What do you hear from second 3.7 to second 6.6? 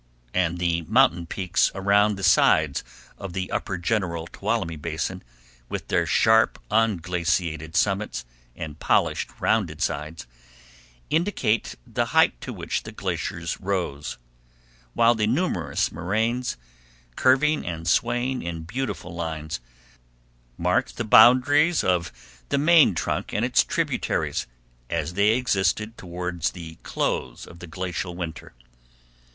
general Tuolumne Basin, with their sharp